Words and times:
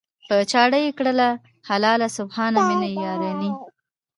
"په 0.27 0.35
چاړه 0.51 0.77
یې 0.85 0.91
کړه 0.97 1.11
حلاله 1.69 2.07
سبحان 2.17 2.53
من 2.67 2.81
یرانی". 3.03 3.51